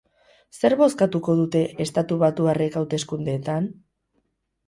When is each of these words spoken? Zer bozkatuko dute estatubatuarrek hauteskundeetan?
Zer 0.59 0.73
bozkatuko 0.77 1.33
dute 1.41 1.61
estatubatuarrek 1.85 2.79
hauteskundeetan? 2.81 3.67